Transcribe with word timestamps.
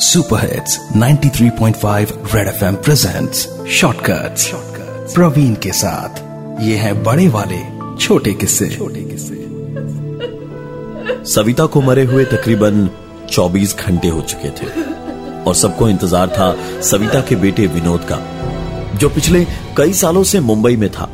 Super 0.00 0.40
hits 0.40 0.78
93.5 0.96 2.12
red 2.34 2.48
FM 2.48 2.74
presents 2.74 3.38
shortcuts 3.70 4.50
Praveen 5.14 5.54
के 5.54 5.72
साथ 5.72 6.20
ये 6.62 6.76
है 6.76 6.92
बड़े 7.02 7.26
वाले 7.28 7.58
छोटे 7.96 8.32
किस्से। 8.34 8.68
छोटे 8.68 9.00
किस्से। 9.02 9.34
सविता 11.32 11.66
को 11.66 11.80
मरे 11.80 12.04
हुए 12.04 12.24
तकरीबन 12.24 12.88
24 13.28 13.74
घंटे 13.76 14.08
हो 14.08 14.20
चुके 14.22 14.50
थे। 14.50 14.68
और 15.42 15.54
सबको 15.54 15.88
इंतज़ार 15.88 16.28
था 16.28 16.54
सविता 16.82 17.20
के 17.20 17.36
बेटे 17.36 17.66
विनोद 17.66 18.06
का 18.12 18.18
जो 18.98 19.08
पिछले 19.08 19.44
कई 19.76 19.92
सालों 19.92 20.22
से 20.24 20.40
मुंबई 20.42 20.76
में 20.76 20.88
था 20.90 21.08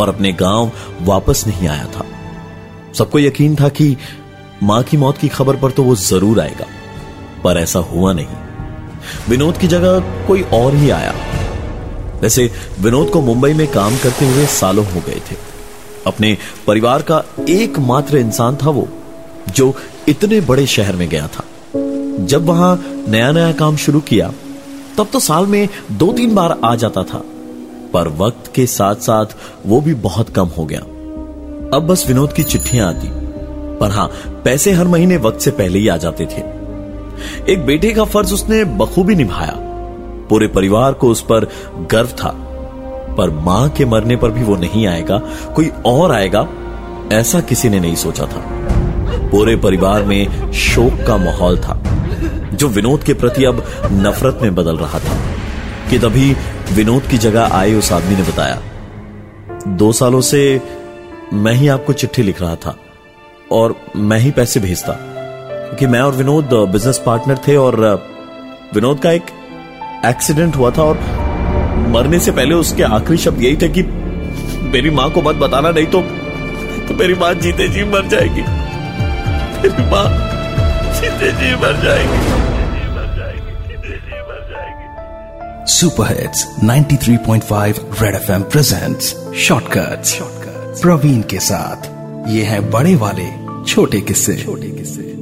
और 0.00 0.08
अपने 0.08 0.32
गाँव 0.42 0.70
वापस 1.02 1.44
नहीं 1.46 1.68
आया 1.68 1.86
था। 1.86 2.04
सबको 2.94 3.18
यकीन 3.18 3.56
था 3.56 3.68
कि 3.70 3.96
माँ 4.62 4.82
की 4.82 4.96
मौत 4.96 5.18
की 5.18 5.28
खबर 5.30 5.56
पर 5.56 5.70
तो 5.70 5.82
वो 5.82 5.94
ज़रूर 5.96 6.40
आएगा। 6.40 6.66
पर 7.44 7.56
ऐसा 7.56 7.78
हुआ 7.78 8.12
नहीं। 8.12 8.26
विनोद 9.28 9.56
की 9.56 9.66
जगह 9.66 10.00
कोई 10.26 10.42
और 10.42 10.74
ही 10.74 10.90
आया। 10.90 11.14
वैसे, 12.22 12.50
विनोद 12.80 13.10
को 13.10 13.20
मुंबई 13.20 13.52
में 13.52 13.72
काम 13.72 13.96
करते 13.96 14.28
हुए 14.28 14.46
सालों 14.46 14.86
हो 14.86 15.00
गए 15.06 15.22
थे। 15.30 15.36
अपने 16.06 16.38
परिवार 16.66 17.02
का 17.02 17.24
एकमात्र 17.48 18.16
इंसान 18.16 18.56
था 18.56 18.70
वो, 18.70 18.88
जो 19.54 19.74
इतने 20.08 20.40
बड़े 20.40 20.66
शहर 20.66 20.96
में 20.96 21.08
गया 21.08 21.26
था। 21.26 21.44
जब 22.24 22.44
वहाँ 22.44 22.82
नया 23.08 23.32
नया 23.32 23.52
काम 23.52 23.76
शुरू 23.76 24.00
किया, 24.00 24.32
तब 24.98 25.08
तो 25.12 25.20
साल 25.20 25.46
में 25.46 25.68
दो 25.92 26.12
तीन 26.12 26.34
बार 26.34 26.58
आ 26.64 26.74
जाता 26.74 27.02
था। 27.02 27.22
पर 27.92 28.08
वक्त 28.08 28.52
के 28.54 28.66
साथ 28.66 28.94
साथ 28.94 29.26
वो 29.66 29.80
भी 29.80 29.94
बहुत 29.94 30.30
कम 30.30 30.46
हो 30.46 30.64
गया। 30.64 30.80
अब 31.76 31.86
बस 31.90 32.04
विनोद 32.08 32.32
की 32.32 32.42
चिट्ठियाँ 32.42 32.88
आती। 32.88 33.08
पर 33.78 33.90
हाँ, 33.90 34.06
पैसे 34.44 34.72
हर 34.72 34.84
महीने 34.84 35.16
वक्त 35.16 35.40
से 35.40 35.50
पहले 35.50 35.78
ही 35.78 35.88
आ 35.88 35.96
जाते 35.96 36.24
थे। 36.24 36.59
एक 37.48 37.66
बेटे 37.66 37.92
का 37.92 38.04
फ़र्ज़ 38.04 38.34
उसने 38.34 38.64
बखूबी 38.64 39.14
निभाया। 39.14 39.54
पूरे 40.30 40.48
परिवार 40.48 40.92
को 40.92 41.08
उस 41.08 41.20
पर 41.20 41.44
गर्व 41.90 42.06
था। 42.06 42.46
पर 43.18 43.30
माँ 43.30 43.68
के 43.68 43.84
मरने 43.84 44.16
पर 44.16 44.30
भी 44.30 44.42
वो 44.42 44.56
नहीं 44.56 44.86
आएगा, 44.86 45.18
कोई 45.54 45.72
और 45.86 46.12
आएगा, 46.12 46.48
ऐसा 47.12 47.40
किसी 47.40 47.68
ने 47.68 47.80
नहीं 47.80 47.94
सोचा 47.94 48.24
था। 48.24 48.44
पूरे 49.28 49.56
परिवार 49.56 50.02
में 50.02 50.52
शोक 50.52 51.06
का 51.06 51.16
माहौल 51.16 51.58
था, 51.58 51.82
जो 52.52 52.68
विनोद 52.68 53.02
के 53.02 53.14
प्रति 53.14 53.44
अब 53.44 53.64
नफरत 53.92 54.38
में 54.42 54.54
बदल 54.54 54.76
रहा 54.76 54.98
था। 54.98 55.12
कि 55.90 55.98
तभी 55.98 56.36
विनोद 56.72 57.02
की 57.02 57.18
जगह 57.18 57.48
आए 57.52 57.74
उस 57.74 57.92
आदमी 57.92 58.16
ने 58.16 58.22
बताया, 58.22 58.62
दो 59.66 59.92
सालों 59.92 60.20
से 60.20 60.62
मैं 61.32 61.52
ही 61.52 61.68
आपको 61.68 61.92
चिट्ठी 61.92 62.22
लिख 62.22 62.42
रहा 62.42 62.54
था 62.54 62.76
और 63.52 63.74
मैं 63.96 64.18
ही 64.18 64.30
पैसे 64.30 64.60
भेजता। 64.60 65.09
क्योंकि 65.70 65.86
मैं 65.86 66.00
और 66.00 66.12
विनोद 66.12 66.52
बिज़नेस 66.72 66.98
पार्टनर 67.06 67.38
थे 67.48 67.56
और 67.56 67.76
विनोद 68.74 69.00
का 69.00 69.10
एक 69.10 69.26
एक्सीडेंट 70.06 70.56
हुआ 70.56 70.70
था 70.70 70.82
और 70.82 70.96
मरने 71.88 72.18
से 72.18 72.30
पहले 72.30 72.54
उसके 72.54 72.82
आखिरी 72.82 73.18
शब्द 73.18 73.42
यही 73.42 73.56
थे 73.56 73.68
कि 73.68 73.82
मेरी 74.72 74.90
माँ 74.90 75.10
को 75.10 75.22
मत 75.22 75.36
बताना 75.36 75.70
नहीं 75.70 75.86
तो 75.86 76.00
तो 76.88 76.94
मेरी 76.94 77.14
माँ 77.14 77.32
जीते 77.34 77.68
जी 77.68 77.84
मर 77.84 78.06
जाएगी। 78.08 78.42
मेरी 79.62 79.84
माँ 79.90 80.06
जीते 81.00 81.30
जी 81.32 81.54
मर 81.56 81.80
जाएगी। 81.84 82.18
Super 85.70 86.06
hits 86.10 86.46
93.5 86.64 87.80
red 88.02 88.14
FM 88.14 88.42
presents 88.42 89.14
shortcuts 89.38 90.18
Praveen 90.82 91.20
के 91.30 91.38
साथ 91.40 91.88
ये 92.28 92.42
है 92.44 92.60
बड़े 92.70 92.94
वाले 92.96 93.28
छोटे 93.64 94.00
किस्से। 94.00 94.36
छोटे 94.36 94.68
किस्से। 94.68 95.19